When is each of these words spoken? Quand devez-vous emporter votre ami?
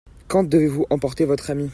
Quand 0.27 0.41
devez-vous 0.49 0.87
emporter 0.89 1.25
votre 1.25 1.51
ami? 1.51 1.69